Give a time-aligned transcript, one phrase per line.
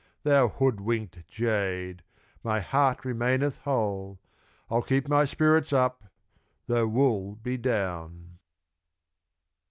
[0.23, 2.01] Thou hoodwinked jade!
[2.43, 4.19] my heart remaineth whole
[4.67, 6.05] I'll keep my spirits up
[6.65, 8.39] though wool be down.